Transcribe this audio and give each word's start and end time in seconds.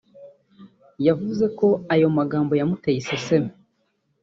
wavuze 1.05 1.45
ko 1.59 1.67
ayo 1.93 2.07
magambo 2.17 2.53
yamuteye 2.59 2.97
iseseme 2.99 3.51